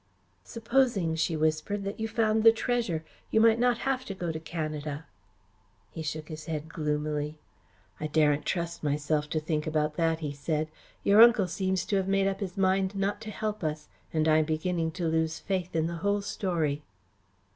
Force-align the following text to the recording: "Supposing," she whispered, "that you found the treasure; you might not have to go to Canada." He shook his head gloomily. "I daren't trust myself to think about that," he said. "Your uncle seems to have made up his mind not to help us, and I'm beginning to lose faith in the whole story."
"Supposing," 0.43 1.13
she 1.15 1.37
whispered, 1.37 1.83
"that 1.83 1.99
you 1.99 2.07
found 2.07 2.41
the 2.43 2.51
treasure; 2.51 3.05
you 3.29 3.39
might 3.39 3.59
not 3.59 3.77
have 3.85 4.03
to 4.05 4.15
go 4.15 4.31
to 4.31 4.39
Canada." 4.39 5.05
He 5.91 6.01
shook 6.01 6.27
his 6.27 6.45
head 6.45 6.67
gloomily. 6.69 7.37
"I 7.99 8.07
daren't 8.07 8.43
trust 8.43 8.81
myself 8.81 9.29
to 9.29 9.39
think 9.39 9.67
about 9.67 9.97
that," 9.97 10.21
he 10.21 10.31
said. 10.31 10.69
"Your 11.03 11.21
uncle 11.21 11.45
seems 11.45 11.85
to 11.85 11.97
have 11.97 12.07
made 12.07 12.25
up 12.25 12.39
his 12.39 12.57
mind 12.57 12.95
not 12.95 13.21
to 13.21 13.29
help 13.29 13.63
us, 13.63 13.89
and 14.11 14.27
I'm 14.27 14.45
beginning 14.45 14.89
to 14.93 15.07
lose 15.07 15.37
faith 15.37 15.75
in 15.75 15.85
the 15.85 15.97
whole 15.97 16.21
story." 16.23 16.81